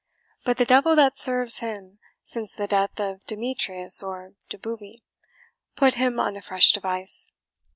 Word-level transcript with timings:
But 0.43 0.57
the 0.57 0.65
devil 0.65 0.95
that 0.95 1.15
serves 1.15 1.59
him, 1.59 1.99
since 2.23 2.55
the 2.55 2.65
death 2.65 2.99
of 2.99 3.23
Demetrius 3.27 4.01
or 4.01 4.33
Doboobie, 4.49 5.03
put 5.75 5.93
him 5.93 6.19
on 6.19 6.35
a 6.35 6.41
fresh 6.41 6.71
device. 6.71 7.29